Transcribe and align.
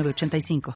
85 0.00 0.74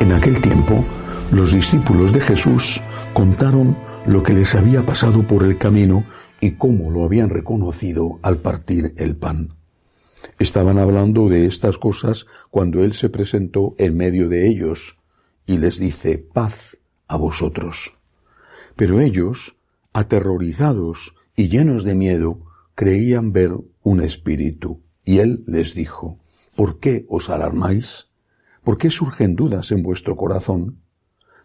En 0.00 0.12
aquel 0.12 0.40
tiempo, 0.40 0.84
los 1.30 1.54
discípulos 1.54 2.12
de 2.12 2.20
Jesús 2.20 2.80
contaron 3.12 3.76
lo 4.06 4.22
que 4.22 4.32
les 4.32 4.54
había 4.54 4.84
pasado 4.84 5.24
por 5.26 5.44
el 5.44 5.56
camino 5.56 6.04
y 6.40 6.52
cómo 6.56 6.90
lo 6.90 7.04
habían 7.04 7.30
reconocido 7.30 8.18
al 8.22 8.38
partir 8.38 8.92
el 8.96 9.16
pan. 9.16 9.54
Estaban 10.38 10.78
hablando 10.78 11.28
de 11.28 11.46
estas 11.46 11.78
cosas 11.78 12.26
cuando 12.50 12.82
Él 12.82 12.92
se 12.94 13.08
presentó 13.08 13.74
en 13.78 13.96
medio 13.96 14.28
de 14.28 14.48
ellos 14.48 14.96
y 15.46 15.58
les 15.58 15.78
dice, 15.78 16.18
paz 16.18 16.78
a 17.06 17.16
vosotros. 17.16 17.94
Pero 18.76 19.00
ellos, 19.00 19.56
aterrorizados 19.92 21.14
y 21.36 21.48
llenos 21.48 21.84
de 21.84 21.94
miedo, 21.94 22.40
creían 22.74 23.32
ver 23.32 23.52
un 23.82 24.00
espíritu. 24.00 24.80
Y 25.04 25.18
él 25.18 25.44
les 25.46 25.74
dijo, 25.74 26.18
¿por 26.56 26.78
qué 26.78 27.04
os 27.08 27.30
alarmáis? 27.30 28.08
¿Por 28.64 28.78
qué 28.78 28.90
surgen 28.90 29.34
dudas 29.34 29.72
en 29.72 29.82
vuestro 29.82 30.16
corazón? 30.16 30.78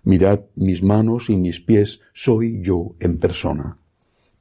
Mirad 0.03 0.41
mis 0.55 0.83
manos 0.83 1.29
y 1.29 1.35
mis 1.35 1.59
pies, 1.59 1.99
soy 2.13 2.61
yo 2.61 2.95
en 2.99 3.17
persona. 3.17 3.77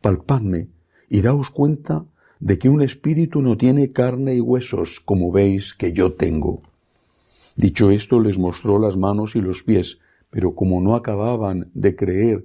Palpadme 0.00 0.68
y 1.08 1.22
daos 1.22 1.50
cuenta 1.50 2.04
de 2.38 2.58
que 2.58 2.68
un 2.68 2.82
espíritu 2.82 3.40
no 3.40 3.56
tiene 3.56 3.92
carne 3.92 4.34
y 4.34 4.40
huesos, 4.40 5.00
como 5.00 5.32
veis 5.32 5.74
que 5.74 5.92
yo 5.92 6.12
tengo. 6.12 6.62
Dicho 7.56 7.90
esto, 7.90 8.20
les 8.20 8.38
mostró 8.38 8.78
las 8.78 8.96
manos 8.96 9.34
y 9.34 9.40
los 9.40 9.62
pies, 9.62 9.98
pero 10.30 10.54
como 10.54 10.80
no 10.82 10.94
acababan 10.94 11.70
de 11.72 11.96
creer 11.96 12.44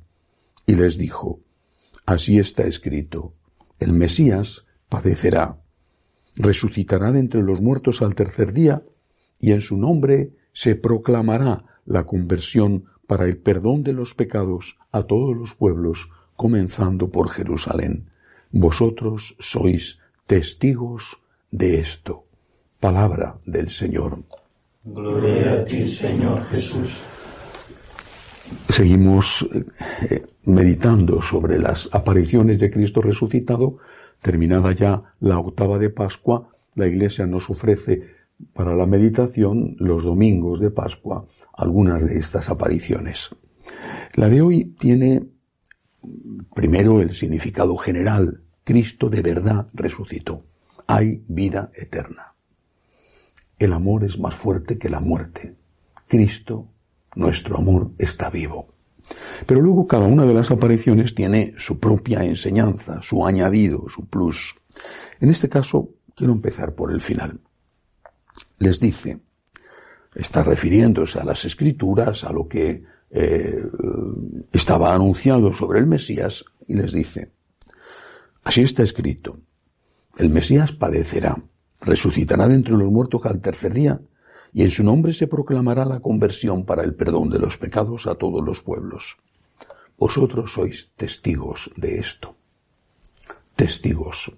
y 0.65 0.75
les 0.75 0.97
dijo, 0.97 1.39
Así 2.05 2.39
está 2.39 2.63
escrito, 2.63 3.33
el 3.79 3.93
Mesías 3.93 4.65
padecerá, 4.89 5.57
resucitará 6.35 7.11
de 7.11 7.19
entre 7.19 7.41
los 7.41 7.61
muertos 7.61 8.01
al 8.01 8.15
tercer 8.15 8.53
día, 8.53 8.83
y 9.39 9.51
en 9.51 9.61
su 9.61 9.77
nombre 9.77 10.31
se 10.53 10.75
proclamará 10.75 11.65
la 11.85 12.05
conversión 12.05 12.85
para 13.07 13.25
el 13.25 13.37
perdón 13.37 13.83
de 13.83 13.93
los 13.93 14.13
pecados 14.13 14.77
a 14.91 15.03
todos 15.03 15.35
los 15.35 15.53
pueblos, 15.53 16.09
comenzando 16.35 17.09
por 17.09 17.29
Jerusalén. 17.29 18.09
Vosotros 18.51 19.35
sois 19.39 19.99
testigos 20.27 21.17
de 21.51 21.79
esto. 21.79 22.25
Palabra 22.79 23.37
del 23.45 23.69
Señor. 23.69 24.23
Gloria 24.83 25.53
a 25.53 25.65
ti, 25.65 25.81
Señor 25.83 26.43
Jesús. 26.45 26.91
Seguimos 28.69 29.47
eh, 29.51 30.23
meditando 30.45 31.21
sobre 31.21 31.59
las 31.59 31.89
apariciones 31.91 32.59
de 32.59 32.71
Cristo 32.71 33.01
resucitado. 33.01 33.77
Terminada 34.21 34.71
ya 34.71 35.01
la 35.19 35.39
octava 35.39 35.77
de 35.79 35.89
Pascua, 35.89 36.49
la 36.75 36.87
Iglesia 36.87 37.25
nos 37.25 37.49
ofrece 37.49 38.03
para 38.53 38.75
la 38.75 38.85
meditación 38.85 39.75
los 39.77 40.03
domingos 40.03 40.59
de 40.59 40.71
Pascua 40.71 41.25
algunas 41.53 42.03
de 42.03 42.17
estas 42.17 42.49
apariciones. 42.49 43.29
La 44.15 44.29
de 44.29 44.41
hoy 44.41 44.75
tiene 44.79 45.27
primero 46.53 47.01
el 47.01 47.13
significado 47.13 47.77
general. 47.77 48.41
Cristo 48.63 49.09
de 49.09 49.21
verdad 49.21 49.67
resucitó. 49.73 50.45
Hay 50.87 51.23
vida 51.27 51.71
eterna. 51.75 52.33
El 53.57 53.73
amor 53.73 54.03
es 54.03 54.19
más 54.19 54.35
fuerte 54.35 54.77
que 54.77 54.89
la 54.89 54.99
muerte. 54.99 55.55
Cristo 56.07 56.67
nuestro 57.15 57.57
amor 57.57 57.91
está 57.97 58.29
vivo. 58.29 58.73
Pero 59.45 59.61
luego 59.61 59.87
cada 59.87 60.05
una 60.05 60.25
de 60.25 60.33
las 60.33 60.51
apariciones 60.51 61.15
tiene 61.15 61.53
su 61.57 61.79
propia 61.79 62.23
enseñanza, 62.23 63.01
su 63.01 63.25
añadido, 63.25 63.89
su 63.89 64.05
plus. 64.05 64.55
En 65.19 65.29
este 65.29 65.49
caso, 65.49 65.89
quiero 66.15 66.33
empezar 66.33 66.73
por 66.73 66.91
el 66.91 67.01
final. 67.01 67.39
Les 68.59 68.79
dice, 68.79 69.19
está 70.15 70.43
refiriéndose 70.43 71.19
a 71.19 71.23
las 71.23 71.45
escrituras, 71.45 72.23
a 72.23 72.31
lo 72.31 72.47
que 72.47 72.83
eh, 73.09 73.63
estaba 74.51 74.93
anunciado 74.93 75.51
sobre 75.51 75.79
el 75.79 75.87
Mesías, 75.87 76.45
y 76.67 76.75
les 76.75 76.93
dice, 76.93 77.31
así 78.43 78.61
está 78.61 78.83
escrito, 78.83 79.39
el 80.17 80.29
Mesías 80.29 80.71
padecerá, 80.71 81.37
resucitará 81.81 82.47
de 82.47 82.55
entre 82.55 82.73
los 82.73 82.91
muertos 82.91 83.21
al 83.25 83.41
tercer 83.41 83.73
día, 83.73 83.99
y 84.53 84.63
en 84.63 84.71
su 84.71 84.83
nombre 84.83 85.13
se 85.13 85.27
proclamará 85.27 85.85
la 85.85 85.99
conversión 85.99 86.65
para 86.65 86.83
el 86.83 86.93
perdón 86.93 87.29
de 87.29 87.39
los 87.39 87.57
pecados 87.57 88.07
a 88.07 88.15
todos 88.15 88.43
los 88.43 88.61
pueblos. 88.61 89.17
Vosotros 89.97 90.53
sois 90.53 90.91
testigos 90.95 91.69
de 91.75 91.99
esto. 91.99 92.35
Testigos. 93.55 94.31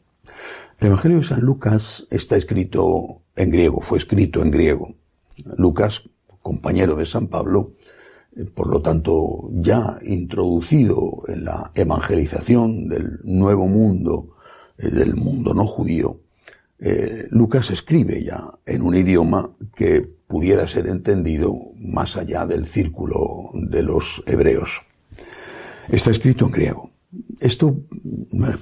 El 0.80 0.88
Evangelio 0.88 1.18
de 1.20 1.24
San 1.24 1.42
Lucas 1.42 2.06
está 2.12 2.36
escrito 2.36 3.22
en 3.36 3.50
griego, 3.50 3.82
fue 3.82 3.98
escrito 3.98 4.42
en 4.42 4.52
griego. 4.52 4.96
Lucas, 5.58 6.04
compañero 6.42 6.96
de 6.96 7.06
San 7.06 7.28
Pablo, 7.28 7.74
eh, 8.36 8.46
por 8.46 8.68
lo 8.68 8.82
tanto 8.82 9.50
ya 9.52 9.98
introducido 10.04 11.24
en 11.28 11.46
la 11.46 11.72
evangelización 11.74 12.88
del 12.88 13.20
nuevo 13.24 13.68
mundo, 13.68 14.36
eh, 14.78 14.90
del 14.90 15.16
mundo 15.16 15.54
no 15.54 15.66
judío, 15.66 16.20
eh, 16.86 17.28
Lucas 17.32 17.72
escribe 17.72 18.22
ya 18.22 18.44
en 18.66 18.82
un 18.82 18.94
idioma 18.94 19.52
que 19.74 20.02
pudiera 20.28 20.68
ser 20.68 20.88
entendido 20.88 21.56
más 21.78 22.18
allá 22.18 22.46
del 22.46 22.66
círculo 22.66 23.52
de 23.54 23.84
los 23.84 24.22
hebreos. 24.26 24.82
Está 25.88 26.12
escrito 26.12 26.46
en 26.46 26.52
griego. 26.52 26.92
Esto 27.40 27.78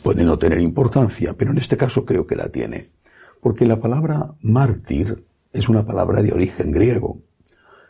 puede 0.04 0.24
no 0.24 0.38
tener 0.38 0.60
importancia, 0.60 1.34
pero 1.34 1.50
en 1.50 1.58
este 1.58 1.78
caso 1.78 2.06
creo 2.06 2.28
que 2.28 2.36
la 2.36 2.50
tiene, 2.50 2.92
porque 3.42 3.66
la 3.66 3.80
palabra 3.80 4.36
mártir 4.42 5.26
es 5.52 5.68
una 5.68 5.84
palabra 5.84 6.22
de 6.22 6.32
origen 6.32 6.72
griego, 6.72 7.24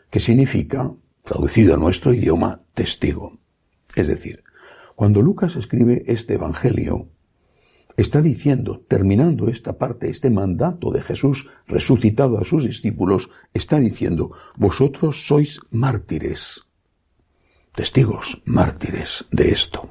que 0.08 0.20
significa, 0.20 0.90
traducido 1.24 1.74
a 1.74 1.76
nuestro 1.76 2.14
idioma, 2.14 2.62
testigo. 2.72 3.38
Es 3.96 4.08
decir, 4.08 4.44
cuando 4.94 5.20
Lucas 5.20 5.56
escribe 5.56 6.04
este 6.06 6.34
Evangelio, 6.34 7.08
está 7.96 8.22
diciendo, 8.22 8.84
terminando 8.88 9.48
esta 9.48 9.76
parte, 9.78 10.08
este 10.08 10.30
mandato 10.30 10.90
de 10.90 11.02
Jesús 11.02 11.48
resucitado 11.66 12.38
a 12.38 12.44
sus 12.44 12.64
discípulos, 12.64 13.30
está 13.52 13.78
diciendo, 13.78 14.32
vosotros 14.56 15.26
sois 15.26 15.60
mártires, 15.70 16.62
testigos 17.74 18.40
mártires 18.46 19.24
de 19.30 19.50
esto. 19.50 19.90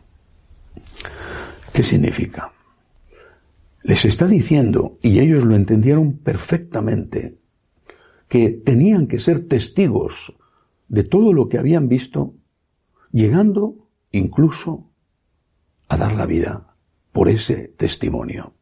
¿Qué 1.74 1.84
significa? 1.84 2.52
Les 3.84 4.06
está 4.06 4.28
diciendo, 4.28 4.98
y 5.02 5.20
ellos 5.20 5.44
lo 5.44 5.56
entendieron 5.56 6.18
perfectamente, 6.18 7.38
que 8.28 8.50
tenían 8.50 9.08
que 9.08 9.20
ser 9.20 9.48
testigos 9.48 10.34
de 10.88 11.04
todo 11.04 11.34
lo 11.34 11.50
que 11.50 11.58
habían 11.58 11.88
visto, 11.88 12.36
llegando 13.12 13.88
incluso 14.12 14.90
a 15.88 15.98
dar 15.98 16.16
la 16.16 16.26
vida 16.26 16.71
por 17.12 17.30
ese 17.30 17.74
testimonio. 17.78 18.54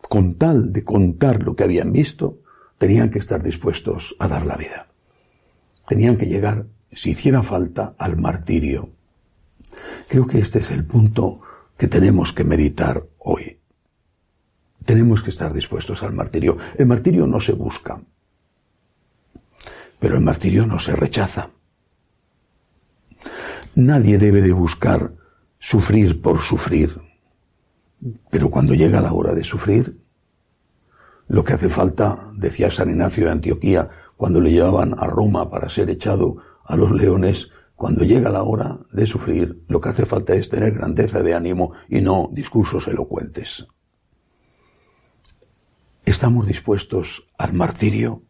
Con 0.00 0.34
tal 0.34 0.72
de 0.72 0.82
contar 0.82 1.42
lo 1.42 1.54
que 1.54 1.64
habían 1.64 1.92
visto, 1.92 2.40
tenían 2.78 3.10
que 3.10 3.18
estar 3.18 3.42
dispuestos 3.42 4.16
a 4.18 4.28
dar 4.28 4.44
la 4.44 4.56
vida. 4.56 4.88
Tenían 5.86 6.16
que 6.16 6.26
llegar, 6.26 6.66
si 6.92 7.10
hiciera 7.10 7.42
falta, 7.42 7.94
al 7.98 8.16
martirio. 8.16 8.90
Creo 10.08 10.26
que 10.26 10.38
este 10.38 10.58
es 10.58 10.70
el 10.70 10.84
punto 10.84 11.40
que 11.76 11.88
tenemos 11.88 12.32
que 12.32 12.44
meditar 12.44 13.02
hoy. 13.18 13.58
Tenemos 14.84 15.22
que 15.22 15.30
estar 15.30 15.52
dispuestos 15.52 16.02
al 16.02 16.12
martirio. 16.12 16.56
El 16.76 16.86
martirio 16.86 17.26
no 17.26 17.40
se 17.40 17.52
busca, 17.52 18.02
pero 19.98 20.16
el 20.16 20.22
martirio 20.22 20.66
no 20.66 20.78
se 20.78 20.96
rechaza. 20.96 21.50
Nadie 23.74 24.18
debe 24.18 24.42
de 24.42 24.52
buscar 24.52 25.14
sufrir 25.62 26.20
por 26.20 26.40
sufrir, 26.40 27.00
pero 28.30 28.50
cuando 28.50 28.74
llega 28.74 29.00
la 29.00 29.12
hora 29.12 29.32
de 29.32 29.44
sufrir, 29.44 29.96
lo 31.28 31.44
que 31.44 31.52
hace 31.52 31.68
falta, 31.68 32.30
decía 32.34 32.68
San 32.68 32.90
Ignacio 32.90 33.26
de 33.26 33.30
Antioquía, 33.30 33.88
cuando 34.16 34.40
le 34.40 34.50
llevaban 34.50 34.92
a 34.98 35.06
Roma 35.06 35.48
para 35.48 35.68
ser 35.68 35.88
echado 35.88 36.36
a 36.64 36.74
los 36.76 36.90
leones, 36.90 37.48
cuando 37.76 38.04
llega 38.04 38.28
la 38.28 38.42
hora 38.42 38.80
de 38.90 39.06
sufrir, 39.06 39.62
lo 39.68 39.80
que 39.80 39.90
hace 39.90 40.04
falta 40.04 40.34
es 40.34 40.48
tener 40.48 40.74
grandeza 40.74 41.22
de 41.22 41.32
ánimo 41.32 41.72
y 41.88 42.00
no 42.00 42.28
discursos 42.32 42.88
elocuentes. 42.88 43.64
¿Estamos 46.04 46.48
dispuestos 46.48 47.24
al 47.38 47.52
martirio? 47.52 48.22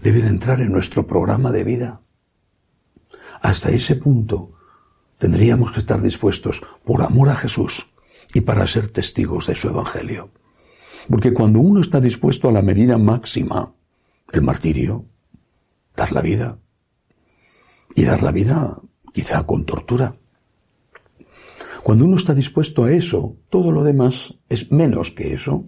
Debe 0.00 0.22
de 0.22 0.28
entrar 0.28 0.60
en 0.60 0.70
nuestro 0.70 1.04
programa 1.04 1.50
de 1.50 1.64
vida. 1.64 2.00
Hasta 3.42 3.70
ese 3.70 3.96
punto 3.96 4.57
tendríamos 5.18 5.72
que 5.72 5.80
estar 5.80 6.00
dispuestos 6.00 6.62
por 6.84 7.02
amor 7.02 7.28
a 7.28 7.34
Jesús 7.34 7.86
y 8.34 8.40
para 8.40 8.66
ser 8.66 8.88
testigos 8.88 9.46
de 9.46 9.54
su 9.54 9.68
Evangelio. 9.68 10.30
Porque 11.08 11.32
cuando 11.32 11.60
uno 11.60 11.80
está 11.80 12.00
dispuesto 12.00 12.48
a 12.48 12.52
la 12.52 12.62
medida 12.62 12.98
máxima, 12.98 13.74
el 14.32 14.42
martirio, 14.42 15.06
dar 15.96 16.12
la 16.12 16.20
vida, 16.20 16.58
y 17.94 18.04
dar 18.04 18.22
la 18.22 18.30
vida 18.30 18.76
quizá 19.12 19.42
con 19.44 19.64
tortura. 19.64 20.14
Cuando 21.82 22.04
uno 22.04 22.16
está 22.16 22.34
dispuesto 22.34 22.84
a 22.84 22.92
eso, 22.92 23.36
todo 23.50 23.72
lo 23.72 23.82
demás 23.82 24.34
es 24.48 24.70
menos 24.70 25.10
que 25.10 25.32
eso. 25.32 25.64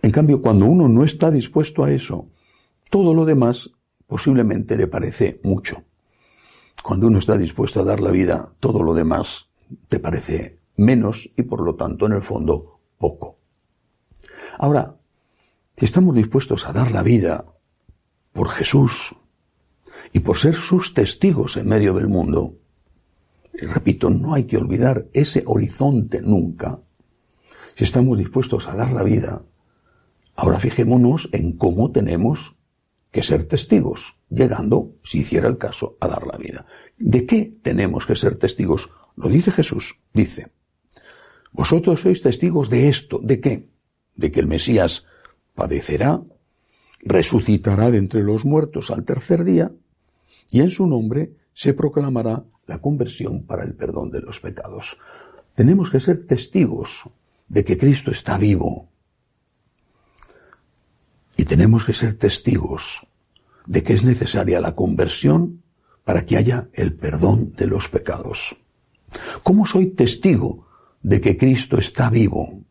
En 0.00 0.10
cambio, 0.10 0.40
cuando 0.40 0.66
uno 0.66 0.88
no 0.88 1.04
está 1.04 1.30
dispuesto 1.30 1.84
a 1.84 1.92
eso, 1.92 2.30
todo 2.90 3.12
lo 3.12 3.24
demás 3.24 3.70
posiblemente 4.06 4.76
le 4.76 4.86
parece 4.86 5.40
mucho. 5.42 5.82
Cuando 6.84 7.06
uno 7.06 7.18
está 7.18 7.38
dispuesto 7.38 7.80
a 7.80 7.84
dar 7.84 8.00
la 8.00 8.10
vida, 8.10 8.50
todo 8.60 8.82
lo 8.82 8.92
demás 8.92 9.48
te 9.88 9.98
parece 9.98 10.60
menos 10.76 11.30
y 11.34 11.42
por 11.42 11.62
lo 11.62 11.76
tanto, 11.76 12.04
en 12.04 12.12
el 12.12 12.22
fondo, 12.22 12.80
poco. 12.98 13.38
Ahora, 14.58 14.96
si 15.78 15.86
estamos 15.86 16.14
dispuestos 16.14 16.68
a 16.68 16.74
dar 16.74 16.92
la 16.92 17.02
vida 17.02 17.46
por 18.34 18.50
Jesús 18.50 19.16
y 20.12 20.20
por 20.20 20.36
ser 20.36 20.54
sus 20.54 20.92
testigos 20.92 21.56
en 21.56 21.68
medio 21.68 21.94
del 21.94 22.08
mundo, 22.08 22.58
y 23.54 23.64
repito, 23.64 24.10
no 24.10 24.34
hay 24.34 24.44
que 24.44 24.58
olvidar 24.58 25.06
ese 25.14 25.42
horizonte 25.46 26.20
nunca. 26.20 26.80
Si 27.76 27.84
estamos 27.84 28.18
dispuestos 28.18 28.68
a 28.68 28.76
dar 28.76 28.92
la 28.92 29.02
vida, 29.02 29.42
Ahora 30.36 30.58
fijémonos 30.58 31.28
en 31.32 31.52
cómo 31.56 31.92
tenemos 31.92 32.56
que 33.12 33.22
ser 33.22 33.46
testigos, 33.46 34.16
llegando, 34.34 34.96
si 35.02 35.20
hiciera 35.20 35.48
el 35.48 35.58
caso, 35.58 35.96
a 36.00 36.08
dar 36.08 36.26
la 36.26 36.36
vida. 36.36 36.66
¿De 36.98 37.26
qué 37.26 37.56
tenemos 37.62 38.06
que 38.06 38.16
ser 38.16 38.36
testigos? 38.36 38.90
Lo 39.16 39.28
dice 39.28 39.50
Jesús. 39.50 39.96
Dice, 40.12 40.50
vosotros 41.52 42.00
sois 42.00 42.20
testigos 42.22 42.68
de 42.68 42.88
esto. 42.88 43.20
¿De 43.22 43.40
qué? 43.40 43.68
De 44.16 44.30
que 44.30 44.40
el 44.40 44.46
Mesías 44.46 45.06
padecerá, 45.54 46.22
resucitará 47.00 47.90
de 47.90 47.98
entre 47.98 48.22
los 48.22 48.44
muertos 48.44 48.90
al 48.90 49.04
tercer 49.04 49.44
día, 49.44 49.72
y 50.50 50.60
en 50.60 50.70
su 50.70 50.86
nombre 50.86 51.32
se 51.52 51.72
proclamará 51.72 52.44
la 52.66 52.78
conversión 52.78 53.44
para 53.44 53.64
el 53.64 53.74
perdón 53.74 54.10
de 54.10 54.20
los 54.20 54.40
pecados. 54.40 54.96
Tenemos 55.54 55.90
que 55.90 56.00
ser 56.00 56.26
testigos 56.26 57.04
de 57.48 57.64
que 57.64 57.78
Cristo 57.78 58.10
está 58.10 58.36
vivo, 58.36 58.88
y 61.36 61.44
tenemos 61.44 61.84
que 61.84 61.92
ser 61.92 62.14
testigos 62.14 63.06
de 63.66 63.82
que 63.82 63.94
es 63.94 64.04
necesaria 64.04 64.60
la 64.60 64.74
conversión 64.74 65.62
para 66.04 66.26
que 66.26 66.36
haya 66.36 66.68
el 66.72 66.94
perdón 66.94 67.54
de 67.56 67.66
los 67.66 67.88
pecados. 67.88 68.56
¿Cómo 69.42 69.66
soy 69.66 69.86
testigo 69.86 70.66
de 71.02 71.20
que 71.20 71.36
Cristo 71.36 71.78
está 71.78 72.10
vivo? 72.10 72.62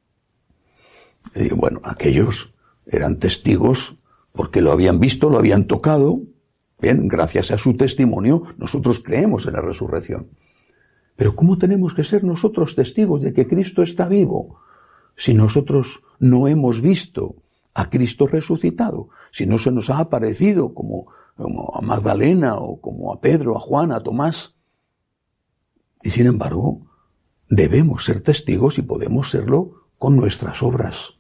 bueno, 1.56 1.80
aquellos 1.84 2.54
eran 2.86 3.18
testigos 3.18 3.96
porque 4.34 4.62
lo 4.62 4.72
habían 4.72 5.00
visto, 5.00 5.30
lo 5.30 5.38
habían 5.38 5.66
tocado. 5.66 6.22
Bien, 6.82 7.08
gracias 7.08 7.52
a 7.52 7.58
su 7.58 7.76
testimonio 7.76 8.44
nosotros 8.58 9.00
creemos 9.00 9.46
en 9.46 9.54
la 9.54 9.62
resurrección. 9.62 10.28
Pero 11.16 11.36
¿cómo 11.36 11.58
tenemos 11.58 11.94
que 11.94 12.04
ser 12.04 12.24
nosotros 12.24 12.76
testigos 12.76 13.22
de 13.22 13.34
que 13.34 13.48
Cristo 13.48 13.84
está 13.84 14.08
vivo 14.08 14.60
si 15.16 15.34
nosotros 15.34 16.02
no 16.20 16.48
hemos 16.48 16.82
visto 16.82 17.36
a 17.74 17.90
Cristo 17.90 18.28
resucitado. 18.28 19.10
Si 19.32 19.46
no 19.46 19.58
se 19.58 19.72
nos 19.72 19.90
ha 19.90 20.00
aparecido 20.00 20.74
como, 20.74 21.08
como 21.36 21.76
a 21.76 21.82
Magdalena 21.82 22.56
o 22.56 22.80
como 22.80 23.14
a 23.14 23.20
Pedro, 23.20 23.58
a 23.58 23.60
Juan, 23.60 23.92
a 23.92 24.02
Tomás. 24.02 24.56
Y 26.02 26.10
sin 26.12 26.28
embargo, 26.28 26.88
debemos 27.50 28.06
ser 28.06 28.22
testigos 28.22 28.78
y 28.78 28.82
podemos 28.82 29.30
serlo 29.30 29.84
con 29.98 30.16
nuestras 30.16 30.62
obras. 30.62 31.14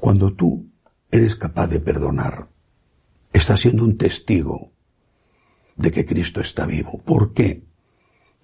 Cuando 0.00 0.34
tú 0.34 0.66
eres 1.10 1.36
capaz 1.36 1.68
de 1.68 1.80
perdonar, 1.80 2.48
estás 3.32 3.60
siendo 3.60 3.84
un 3.84 3.96
testigo 3.96 4.72
de 5.76 5.90
que 5.90 6.04
Cristo 6.04 6.40
está 6.40 6.66
vivo. 6.66 7.00
¿Por 7.04 7.32
qué? 7.32 7.64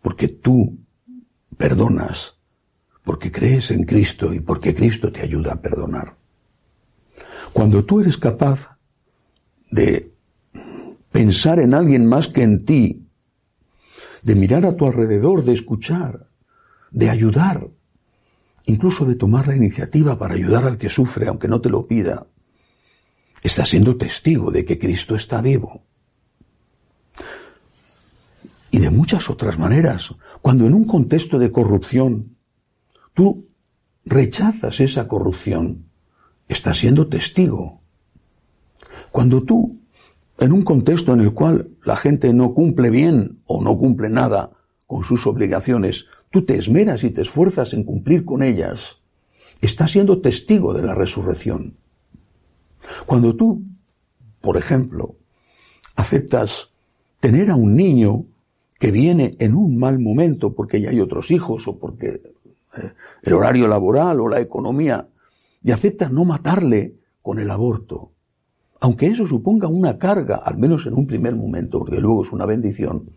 Porque 0.02 0.28
tú 0.28 0.78
perdonas, 1.56 2.38
porque 3.04 3.30
crees 3.30 3.70
en 3.70 3.84
Cristo 3.84 4.32
y 4.32 4.40
porque 4.40 4.74
Cristo 4.74 5.10
te 5.10 5.22
ayuda 5.22 5.54
a 5.54 5.60
perdonar. 5.60 6.19
Cuando 7.52 7.84
tú 7.84 8.00
eres 8.00 8.16
capaz 8.16 8.78
de 9.70 10.12
pensar 11.10 11.58
en 11.58 11.74
alguien 11.74 12.06
más 12.06 12.28
que 12.28 12.42
en 12.42 12.64
ti, 12.64 13.06
de 14.22 14.34
mirar 14.34 14.66
a 14.66 14.76
tu 14.76 14.86
alrededor, 14.86 15.44
de 15.44 15.52
escuchar, 15.52 16.28
de 16.90 17.10
ayudar, 17.10 17.68
incluso 18.66 19.04
de 19.04 19.14
tomar 19.14 19.48
la 19.48 19.56
iniciativa 19.56 20.18
para 20.18 20.34
ayudar 20.34 20.64
al 20.64 20.78
que 20.78 20.88
sufre, 20.88 21.28
aunque 21.28 21.48
no 21.48 21.60
te 21.60 21.70
lo 21.70 21.86
pida, 21.86 22.26
estás 23.42 23.70
siendo 23.70 23.96
testigo 23.96 24.50
de 24.50 24.64
que 24.64 24.78
Cristo 24.78 25.14
está 25.14 25.40
vivo. 25.40 25.84
Y 28.70 28.78
de 28.78 28.90
muchas 28.90 29.28
otras 29.30 29.58
maneras, 29.58 30.14
cuando 30.40 30.66
en 30.66 30.74
un 30.74 30.84
contexto 30.84 31.38
de 31.38 31.50
corrupción 31.50 32.36
tú 33.14 33.48
rechazas 34.04 34.78
esa 34.80 35.08
corrupción, 35.08 35.89
estás 36.50 36.78
siendo 36.78 37.06
testigo. 37.06 37.80
Cuando 39.12 39.42
tú, 39.42 39.78
en 40.38 40.52
un 40.52 40.62
contexto 40.62 41.12
en 41.12 41.20
el 41.20 41.32
cual 41.32 41.70
la 41.84 41.96
gente 41.96 42.32
no 42.32 42.52
cumple 42.54 42.90
bien 42.90 43.38
o 43.46 43.62
no 43.62 43.78
cumple 43.78 44.08
nada 44.08 44.50
con 44.86 45.04
sus 45.04 45.26
obligaciones, 45.26 46.06
tú 46.30 46.44
te 46.44 46.56
esmeras 46.56 47.04
y 47.04 47.10
te 47.10 47.22
esfuerzas 47.22 47.72
en 47.72 47.84
cumplir 47.84 48.24
con 48.24 48.42
ellas, 48.42 48.96
estás 49.60 49.92
siendo 49.92 50.20
testigo 50.20 50.74
de 50.74 50.82
la 50.82 50.94
resurrección. 50.94 51.76
Cuando 53.06 53.36
tú, 53.36 53.62
por 54.40 54.56
ejemplo, 54.56 55.14
aceptas 55.94 56.70
tener 57.20 57.50
a 57.50 57.54
un 57.54 57.76
niño 57.76 58.24
que 58.78 58.90
viene 58.90 59.36
en 59.38 59.54
un 59.54 59.78
mal 59.78 60.00
momento 60.00 60.52
porque 60.52 60.80
ya 60.80 60.90
hay 60.90 61.00
otros 61.00 61.30
hijos 61.30 61.68
o 61.68 61.78
porque 61.78 62.08
eh, 62.76 62.92
el 63.22 63.32
horario 63.34 63.68
laboral 63.68 64.18
o 64.20 64.28
la 64.28 64.40
economía 64.40 65.06
y 65.62 65.70
aceptas 65.72 66.10
no 66.10 66.24
matarle 66.24 66.96
con 67.22 67.38
el 67.38 67.50
aborto, 67.50 68.12
aunque 68.80 69.06
eso 69.06 69.26
suponga 69.26 69.68
una 69.68 69.98
carga, 69.98 70.36
al 70.36 70.56
menos 70.56 70.86
en 70.86 70.94
un 70.94 71.06
primer 71.06 71.36
momento, 71.36 71.78
porque 71.80 72.00
luego 72.00 72.22
es 72.24 72.32
una 72.32 72.46
bendición, 72.46 73.10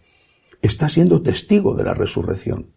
estás 0.62 0.94
siendo 0.94 1.22
testigo 1.22 1.74
de 1.74 1.84
la 1.84 1.94
resurrección. 1.94 2.68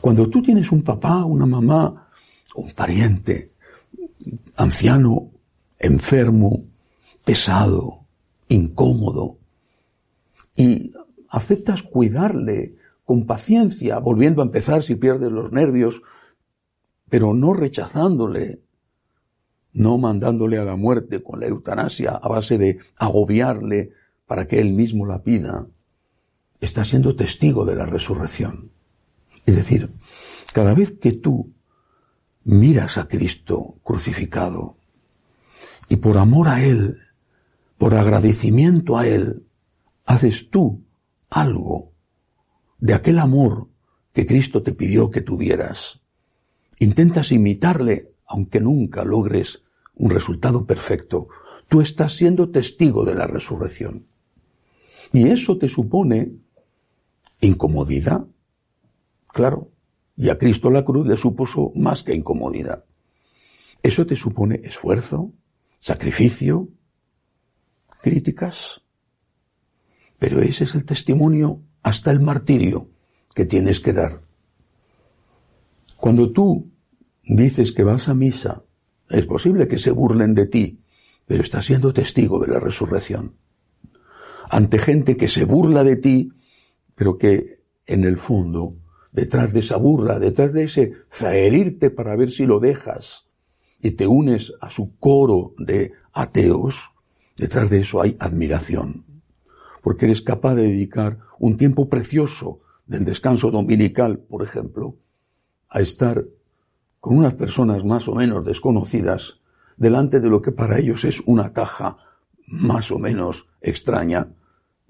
Cuando 0.00 0.28
tú 0.28 0.40
tienes 0.42 0.70
un 0.70 0.82
papá, 0.82 1.24
una 1.24 1.46
mamá, 1.46 2.08
un 2.54 2.70
pariente, 2.70 3.52
anciano, 4.56 5.30
enfermo, 5.78 6.64
pesado, 7.24 8.04
incómodo, 8.48 9.38
y 10.56 10.92
aceptas 11.28 11.82
cuidarle 11.82 12.76
con 13.04 13.26
paciencia, 13.26 13.98
volviendo 13.98 14.42
a 14.42 14.44
empezar 14.44 14.82
si 14.82 14.94
pierdes 14.94 15.32
los 15.32 15.50
nervios, 15.50 16.02
pero 17.08 17.34
no 17.34 17.54
rechazándole, 17.54 18.60
no 19.78 19.96
mandándole 19.96 20.58
a 20.58 20.64
la 20.64 20.74
muerte 20.74 21.22
con 21.22 21.38
la 21.38 21.46
eutanasia 21.46 22.10
a 22.10 22.28
base 22.28 22.58
de 22.58 22.78
agobiarle 22.96 23.92
para 24.26 24.46
que 24.48 24.60
él 24.60 24.72
mismo 24.72 25.06
la 25.06 25.22
pida, 25.22 25.68
está 26.60 26.84
siendo 26.84 27.14
testigo 27.14 27.64
de 27.64 27.76
la 27.76 27.86
resurrección. 27.86 28.72
Es 29.46 29.54
decir, 29.54 29.94
cada 30.52 30.74
vez 30.74 30.90
que 30.90 31.12
tú 31.12 31.52
miras 32.42 32.98
a 32.98 33.06
Cristo 33.06 33.76
crucificado 33.84 34.76
y 35.88 35.96
por 35.96 36.18
amor 36.18 36.48
a 36.48 36.64
Él, 36.64 36.98
por 37.78 37.94
agradecimiento 37.94 38.98
a 38.98 39.06
Él, 39.06 39.46
haces 40.04 40.50
tú 40.50 40.82
algo 41.30 41.92
de 42.80 42.94
aquel 42.94 43.20
amor 43.20 43.68
que 44.12 44.26
Cristo 44.26 44.60
te 44.60 44.74
pidió 44.74 45.08
que 45.10 45.20
tuvieras. 45.20 46.00
Intentas 46.80 47.30
imitarle, 47.30 48.12
aunque 48.26 48.60
nunca 48.60 49.04
logres 49.04 49.62
un 49.98 50.10
resultado 50.10 50.64
perfecto. 50.64 51.28
Tú 51.68 51.80
estás 51.80 52.14
siendo 52.16 52.50
testigo 52.50 53.04
de 53.04 53.14
la 53.14 53.26
resurrección. 53.26 54.06
Y 55.12 55.28
eso 55.28 55.58
te 55.58 55.68
supone 55.68 56.32
incomodidad. 57.40 58.26
Claro, 59.26 59.70
y 60.16 60.30
a 60.30 60.38
Cristo 60.38 60.70
la 60.70 60.84
cruz 60.84 61.06
le 61.06 61.16
supuso 61.16 61.72
más 61.74 62.02
que 62.02 62.14
incomodidad. 62.14 62.84
Eso 63.82 64.06
te 64.06 64.16
supone 64.16 64.60
esfuerzo, 64.64 65.32
sacrificio, 65.78 66.68
críticas. 68.02 68.82
Pero 70.18 70.40
ese 70.40 70.64
es 70.64 70.74
el 70.74 70.84
testimonio 70.84 71.62
hasta 71.82 72.10
el 72.10 72.20
martirio 72.20 72.90
que 73.34 73.44
tienes 73.44 73.80
que 73.80 73.92
dar. 73.92 74.22
Cuando 75.96 76.32
tú 76.32 76.72
dices 77.22 77.72
que 77.72 77.84
vas 77.84 78.08
a 78.08 78.14
misa, 78.14 78.64
es 79.08 79.26
posible 79.26 79.68
que 79.68 79.78
se 79.78 79.90
burlen 79.90 80.34
de 80.34 80.46
ti, 80.46 80.78
pero 81.26 81.42
estás 81.42 81.66
siendo 81.66 81.92
testigo 81.92 82.40
de 82.40 82.52
la 82.52 82.60
resurrección. 82.60 83.34
Ante 84.50 84.78
gente 84.78 85.16
que 85.16 85.28
se 85.28 85.44
burla 85.44 85.84
de 85.84 85.96
ti, 85.96 86.32
pero 86.94 87.18
que 87.18 87.60
en 87.86 88.04
el 88.04 88.18
fondo, 88.18 88.76
detrás 89.12 89.52
de 89.52 89.60
esa 89.60 89.76
burla, 89.76 90.18
detrás 90.18 90.52
de 90.52 90.64
ese 90.64 90.92
zaherirte 91.12 91.90
para 91.90 92.16
ver 92.16 92.30
si 92.30 92.46
lo 92.46 92.60
dejas 92.60 93.26
y 93.80 93.92
te 93.92 94.06
unes 94.06 94.52
a 94.60 94.70
su 94.70 94.96
coro 94.98 95.54
de 95.58 95.92
ateos, 96.12 96.90
detrás 97.36 97.70
de 97.70 97.80
eso 97.80 98.02
hay 98.02 98.16
admiración. 98.18 99.04
Porque 99.82 100.06
eres 100.06 100.22
capaz 100.22 100.54
de 100.54 100.62
dedicar 100.62 101.18
un 101.38 101.56
tiempo 101.56 101.88
precioso 101.88 102.60
del 102.86 103.04
descanso 103.04 103.50
dominical, 103.50 104.18
por 104.18 104.42
ejemplo, 104.42 104.96
a 105.68 105.80
estar 105.80 106.24
con 107.08 107.16
unas 107.16 107.32
personas 107.32 107.86
más 107.86 108.06
o 108.06 108.14
menos 108.14 108.44
desconocidas 108.44 109.40
delante 109.78 110.20
de 110.20 110.28
lo 110.28 110.42
que 110.42 110.52
para 110.52 110.78
ellos 110.78 111.04
es 111.04 111.22
una 111.24 111.54
caja 111.54 111.96
más 112.46 112.90
o 112.90 112.98
menos 112.98 113.46
extraña, 113.62 114.34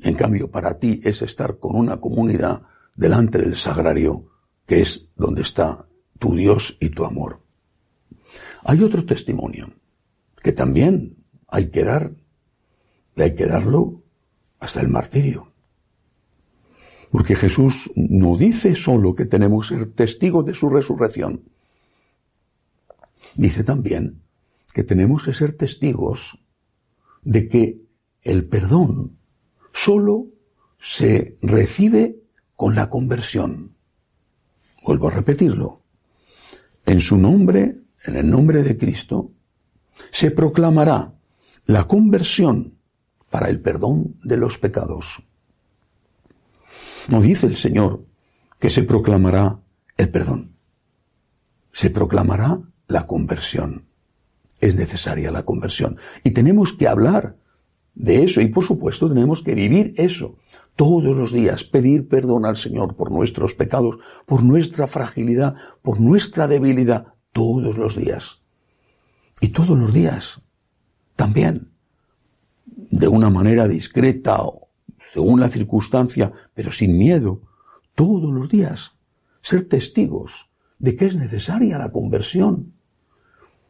en 0.01 0.15
cambio 0.15 0.51
para 0.51 0.81
ti 0.81 1.01
es 1.05 1.23
estar 1.23 1.61
con 1.61 1.77
una 1.77 2.01
comunidad 2.01 2.63
delante 2.97 3.39
del 3.39 3.55
sagrario, 3.55 4.33
que 4.67 4.81
es 4.81 5.07
donde 5.15 5.43
está 5.43 5.87
tu 6.19 6.35
Dios 6.35 6.77
y 6.81 6.89
tu 6.89 7.05
amor. 7.05 7.41
Hay 8.65 8.83
otro 8.83 9.05
testimonio 9.05 9.71
que 10.43 10.51
también 10.51 11.19
hay 11.47 11.69
que 11.71 11.85
dar, 11.85 12.11
y 13.15 13.23
hay 13.23 13.37
que 13.37 13.47
darlo 13.47 14.03
hasta 14.59 14.81
el 14.81 14.89
martirio. 14.89 15.53
Porque 17.13 17.37
Jesús 17.37 17.89
no 17.95 18.37
dice 18.37 18.75
solo 18.75 19.15
que 19.15 19.27
tenemos 19.27 19.69
que 19.69 19.77
ser 19.77 20.45
de 20.45 20.53
su 20.53 20.69
resurrección. 20.69 21.43
Dice 23.35 23.65
también 23.65 24.23
que 24.73 24.85
tenemos 24.85 25.25
que 25.25 25.33
ser 25.33 25.57
testigos 25.57 26.39
de 27.23 27.49
que 27.49 27.77
el 28.23 28.47
perdón 28.47 29.19
solo 29.73 30.27
se 30.79 31.37
recibe 31.43 32.17
con 32.57 32.75
la 32.75 32.89
conversión. 32.91 33.75
Vuelvo 34.85 35.09
a 35.09 35.13
repetirlo. 35.13 35.83
En 36.87 37.01
su 37.01 37.17
nombre, 37.17 37.77
en 38.05 38.17
el 38.17 38.31
nombre 38.31 38.63
de 38.63 38.77
Cristo, 38.77 39.33
se 40.11 40.31
proclamará 40.31 41.13
la 41.67 41.87
conversión 41.87 42.79
para 43.31 43.49
el 43.49 43.61
perdón 43.61 44.17
de 44.23 44.37
los 44.37 44.59
pecados. 44.59 45.23
No 47.09 47.21
dice 47.21 47.47
el 47.47 47.57
Señor 47.57 48.05
que 48.59 48.71
se 48.71 48.83
proclamará 48.83 49.59
el 49.97 50.11
perdón. 50.11 50.57
Se 51.73 51.91
proclamará 51.91 52.61
la 52.89 53.07
conversión. 53.07 53.85
Es 54.61 54.75
necesaria 54.75 55.31
la 55.31 55.45
conversión. 55.45 55.99
Y 56.25 56.33
tenemos 56.33 56.73
que 56.73 56.89
hablar 56.89 57.37
de 57.95 58.25
eso 58.25 58.41
y 58.41 58.49
por 58.49 58.65
supuesto 58.65 59.09
tenemos 59.09 59.43
que 59.43 59.55
vivir 59.55 59.95
eso. 59.97 60.37
Todos 60.75 61.17
los 61.17 61.33
días 61.33 61.65
pedir 61.65 62.09
perdón 62.09 62.47
al 62.47 62.57
Señor 62.57 62.97
por 62.97 63.11
nuestros 63.11 63.55
pecados, 63.55 63.99
por 64.27 64.43
nuestra 64.43 64.87
fragilidad, 64.87 65.55
por 65.83 66.01
nuestra 66.01 66.49
debilidad. 66.49 67.15
Todos 67.33 67.77
los 67.77 67.97
días. 67.97 68.41
Y 69.41 69.49
todos 69.49 69.79
los 69.79 69.93
días 69.93 70.41
también, 71.15 71.73
de 72.65 73.09
una 73.09 73.31
manera 73.31 73.69
discreta 73.69 74.43
o 74.43 74.69
según 75.01 75.41
la 75.41 75.49
circunstancia, 75.49 76.33
pero 76.55 76.71
sin 76.73 76.97
miedo, 76.97 77.43
todos 77.95 78.33
los 78.33 78.49
días, 78.49 78.97
ser 79.41 79.69
testigos 79.69 80.49
de 80.79 80.97
que 80.97 81.07
es 81.07 81.17
necesaria 81.17 81.79
la 81.79 81.91
conversión, 81.91 82.75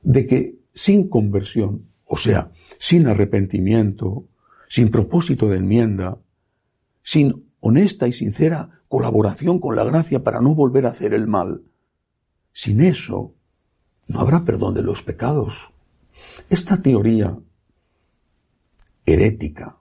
de 0.02 0.26
que 0.26 0.58
sin 0.74 1.08
conversión, 1.08 1.88
o 2.04 2.16
sea, 2.16 2.50
sin 2.78 3.06
arrepentimiento, 3.06 4.26
sin 4.68 4.90
propósito 4.90 5.48
de 5.48 5.58
enmienda, 5.58 6.18
sin 7.02 7.50
honesta 7.60 8.06
y 8.06 8.12
sincera 8.12 8.78
colaboración 8.88 9.58
con 9.58 9.76
la 9.76 9.84
gracia 9.84 10.22
para 10.22 10.40
no 10.40 10.54
volver 10.54 10.86
a 10.86 10.90
hacer 10.90 11.14
el 11.14 11.26
mal, 11.26 11.62
sin 12.52 12.80
eso 12.80 13.34
no 14.06 14.20
habrá 14.20 14.44
perdón 14.44 14.74
de 14.74 14.82
los 14.82 15.02
pecados. 15.02 15.54
Esta 16.48 16.80
teoría 16.80 17.38
herética 19.04 19.78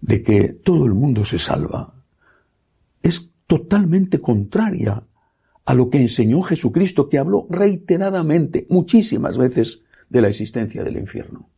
de 0.00 0.22
que 0.22 0.52
todo 0.52 0.86
el 0.86 0.94
mundo 0.94 1.24
se 1.24 1.38
salva 1.38 1.94
es 3.02 3.30
totalmente 3.46 4.18
contraria 4.18 5.02
a 5.66 5.74
lo 5.74 5.90
que 5.90 6.00
enseñó 6.00 6.42
Jesucristo, 6.42 7.08
que 7.08 7.18
habló 7.18 7.46
reiteradamente, 7.50 8.66
muchísimas 8.70 9.36
veces, 9.36 9.82
de 10.08 10.20
la 10.20 10.28
existencia 10.28 10.84
del 10.84 10.96
infierno. 10.96 11.50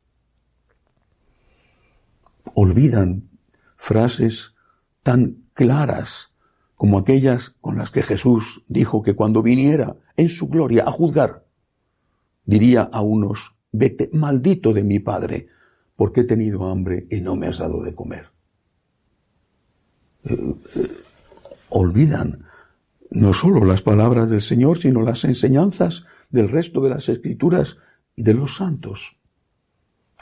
Olvidan 2.54 3.28
frases 3.76 4.54
tan 5.02 5.44
claras 5.52 6.32
como 6.74 6.98
aquellas 6.98 7.50
con 7.60 7.76
las 7.76 7.90
que 7.90 8.02
Jesús 8.02 8.64
dijo 8.66 9.02
que 9.02 9.14
cuando 9.14 9.42
viniera 9.42 9.96
en 10.16 10.30
su 10.30 10.48
gloria 10.48 10.84
a 10.84 10.92
juzgar, 10.92 11.44
diría 12.46 12.82
a 12.90 13.02
unos, 13.02 13.56
vete 13.72 14.08
maldito 14.14 14.72
de 14.72 14.84
mi 14.84 15.00
Padre, 15.00 15.48
porque 15.96 16.20
he 16.20 16.24
tenido 16.24 16.66
hambre 16.66 17.06
y 17.10 17.20
no 17.20 17.36
me 17.36 17.48
has 17.48 17.58
dado 17.58 17.82
de 17.82 17.94
comer. 17.94 18.30
Eh, 20.24 20.54
eh, 20.76 20.88
olvidan 21.68 22.47
no 23.10 23.32
solo 23.32 23.64
las 23.64 23.82
palabras 23.82 24.30
del 24.30 24.40
Señor, 24.40 24.78
sino 24.78 25.02
las 25.02 25.24
enseñanzas 25.24 26.04
del 26.30 26.48
resto 26.48 26.80
de 26.80 26.90
las 26.90 27.08
escrituras 27.08 27.76
y 28.14 28.22
de 28.22 28.34
los 28.34 28.56
santos, 28.56 29.16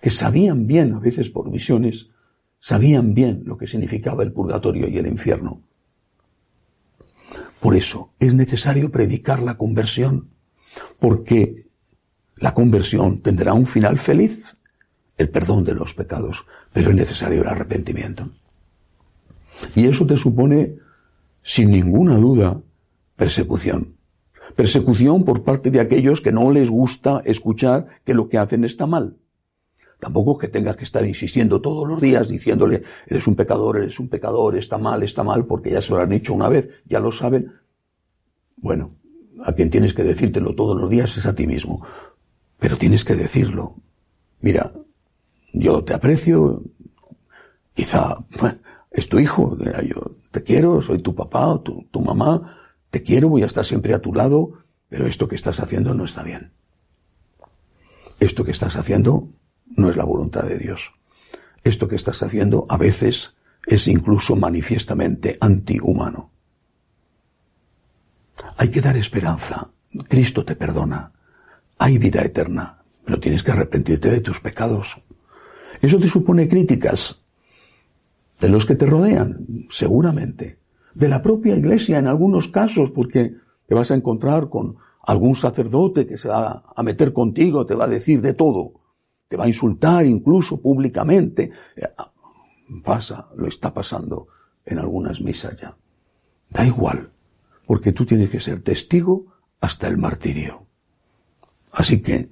que 0.01 0.11
sabían 0.11 0.67
bien, 0.67 0.95
a 0.95 0.99
veces 0.99 1.31
por 1.31 1.51
visiones, 1.51 2.11
sabían 2.59 3.15
bien 3.15 3.43
lo 3.45 3.57
que 3.57 3.67
significaba 3.67 4.23
el 4.23 4.33
purgatorio 4.33 4.89
y 4.89 4.99
el 4.99 5.07
infierno. 5.07 5.63
Por 7.61 7.75
eso 7.75 8.13
es 8.21 8.35
necesario 8.35 8.91
predicar 8.91 9.43
la 9.43 9.57
conversión, 9.57 10.31
porque 10.99 11.67
la 12.37 12.55
conversión 12.55 13.21
tendrá 13.21 13.55
un 13.55 13.67
final 13.67 13.99
feliz, 13.99 14.57
el 15.17 15.31
perdón 15.31 15.65
de 15.65 15.75
los 15.75 15.95
pecados, 15.95 16.45
pero 16.73 16.91
es 16.91 16.97
necesario 16.97 17.41
el 17.41 17.49
arrepentimiento. 17.49 18.31
Y 19.75 19.87
eso 19.87 20.07
te 20.07 20.17
supone, 20.17 20.77
sin 21.43 21.71
ninguna 21.71 22.17
duda, 22.17 22.61
persecución. 23.17 23.97
Persecución 24.55 25.25
por 25.25 25.43
parte 25.43 25.71
de 25.71 25.81
aquellos 25.81 26.21
que 26.21 26.33
no 26.33 26.51
les 26.51 26.71
gusta 26.71 27.21
escuchar 27.25 27.87
que 28.05 28.15
lo 28.15 28.29
que 28.29 28.39
hacen 28.39 28.65
está 28.65 28.87
mal. 28.87 29.17
Tampoco 29.99 30.37
que 30.37 30.49
tengas 30.49 30.77
que 30.77 30.85
estar 30.85 31.05
insistiendo 31.05 31.61
todos 31.61 31.89
los 31.89 32.01
días 32.01 32.29
diciéndole, 32.29 32.83
eres 33.07 33.27
un 33.27 33.35
pecador, 33.35 33.79
eres 33.79 33.99
un 33.99 34.09
pecador, 34.09 34.57
está 34.57 34.77
mal, 34.79 35.03
está 35.03 35.25
mal, 35.25 35.47
porque 35.47 35.71
ya 35.71 35.81
se 35.81 35.93
lo 35.93 36.01
han 36.01 36.11
dicho 36.11 36.35
una 36.35 36.49
vez, 36.49 36.69
ya 36.85 37.01
lo 37.01 37.11
saben. 37.11 37.53
Bueno, 38.57 38.95
a 39.43 39.53
quien 39.53 39.71
tienes 39.71 39.95
que 39.95 40.05
decírtelo 40.05 40.55
todos 40.55 40.79
los 40.79 40.91
días 40.91 41.17
es 41.17 41.27
a 41.27 41.35
ti 41.35 41.47
mismo. 41.47 41.85
Pero 42.59 42.77
tienes 42.77 43.05
que 43.05 43.15
decirlo. 43.15 43.77
Mira, 44.41 44.71
yo 45.53 45.83
te 45.83 45.95
aprecio, 45.95 46.63
quizá 47.75 48.17
es 48.91 49.09
tu 49.09 49.19
hijo, 49.19 49.57
yo 49.59 50.11
te 50.31 50.43
quiero, 50.43 50.83
soy 50.83 50.99
tu 51.01 51.15
papá, 51.15 51.59
tu, 51.63 51.87
tu 51.91 52.01
mamá, 52.01 52.57
te 52.97 53.03
quiero, 53.03 53.29
voy 53.29 53.43
a 53.43 53.47
estar 53.47 53.67
siempre 53.67 53.93
a 53.93 53.99
tu 53.99 54.15
lado, 54.15 54.53
pero 54.89 55.07
esto 55.07 55.29
que 55.29 55.35
estás 55.35 55.61
haciendo 55.61 55.93
no 55.93 56.07
está 56.07 56.23
bien. 56.23 56.53
Esto 58.19 58.43
que 58.43 58.53
estás 58.53 58.75
haciendo 58.77 59.29
no 59.77 59.91
es 59.91 59.99
la 59.99 60.05
voluntad 60.05 60.45
de 60.45 60.57
Dios. 60.57 60.81
Esto 61.63 61.89
que 61.89 61.97
estás 61.97 62.23
haciendo 62.23 62.65
a 62.71 62.79
veces 62.79 63.35
es 63.67 63.87
incluso 63.87 64.35
manifiestamente 64.35 65.37
antihumano. 65.39 66.31
Hay 68.57 68.71
que 68.71 68.81
dar 68.81 68.97
esperanza. 68.97 69.69
Cristo 70.09 70.43
te 70.43 70.57
perdona. 70.57 71.13
Hay 71.77 71.99
vida 71.99 72.23
eterna, 72.23 72.83
pero 73.05 73.21
tienes 73.21 73.43
que 73.43 73.51
arrepentirte 73.53 74.09
de 74.09 74.23
tus 74.23 74.41
pecados. 74.41 74.97
Eso 75.83 75.99
te 75.99 76.09
supone 76.09 76.49
críticas, 76.49 77.21
de 78.41 78.49
los 78.49 78.65
que 78.65 78.75
te 78.75 78.87
rodean, 78.87 79.67
seguramente. 79.69 80.65
De 80.97 81.09
la 81.09 81.21
propia 81.21 81.55
iglesia 81.55 81.99
en 81.99 82.07
algunos 82.07 82.49
casos, 82.49 82.91
porque 82.91 83.35
te 83.67 83.75
vas 83.75 83.91
a 83.91 83.95
encontrar 83.95 84.49
con 84.49 84.77
algún 85.03 85.37
sacerdote 85.37 86.07
que 86.07 86.17
se 86.17 86.29
va 86.29 86.65
a 86.75 86.83
meter 86.83 87.13
contigo, 87.13 87.67
te 87.67 87.75
va 87.75 87.85
a 87.85 87.89
decir 87.89 88.23
de 88.23 88.33
todo, 88.33 88.73
te 89.29 89.37
va 89.37 89.45
a 89.45 89.49
insultar 89.49 90.07
incluso 90.07 90.59
públicamente. 90.59 91.51
Pasa, 92.83 93.29
lo 93.37 93.47
está 93.47 93.75
pasando 93.75 94.29
en 94.65 94.79
algunas 94.79 95.21
misas 95.21 95.61
ya. 95.61 95.77
Da 96.49 96.67
igual, 96.67 97.11
porque 97.67 97.93
tú 97.93 98.07
tienes 98.07 98.31
que 98.31 98.41
ser 98.41 98.63
testigo 98.63 99.27
hasta 99.61 99.89
el 99.89 99.99
martirio. 99.99 100.67
Así 101.73 102.01
que 102.01 102.31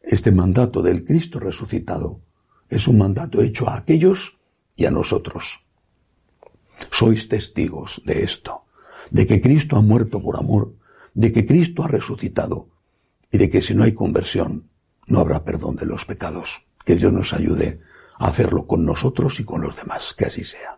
este 0.00 0.32
mandato 0.32 0.80
del 0.80 1.04
Cristo 1.04 1.38
resucitado 1.38 2.22
es 2.70 2.88
un 2.88 2.96
mandato 2.96 3.42
hecho 3.42 3.68
a 3.68 3.76
aquellos 3.76 4.38
y 4.76 4.86
a 4.86 4.90
nosotros. 4.90 5.67
Sois 6.90 7.28
testigos 7.28 8.02
de 8.04 8.22
esto, 8.22 8.64
de 9.10 9.26
que 9.26 9.40
Cristo 9.40 9.76
ha 9.76 9.82
muerto 9.82 10.22
por 10.22 10.36
amor, 10.36 10.74
de 11.14 11.32
que 11.32 11.46
Cristo 11.46 11.84
ha 11.84 11.88
resucitado 11.88 12.68
y 13.30 13.38
de 13.38 13.50
que 13.50 13.62
si 13.62 13.74
no 13.74 13.84
hay 13.84 13.92
conversión 13.92 14.68
no 15.06 15.20
habrá 15.20 15.44
perdón 15.44 15.76
de 15.76 15.86
los 15.86 16.04
pecados. 16.04 16.62
Que 16.84 16.96
Dios 16.96 17.12
nos 17.12 17.32
ayude 17.32 17.80
a 18.18 18.28
hacerlo 18.28 18.66
con 18.66 18.84
nosotros 18.84 19.40
y 19.40 19.44
con 19.44 19.60
los 19.60 19.76
demás. 19.76 20.14
Que 20.16 20.26
así 20.26 20.44
sea. 20.44 20.77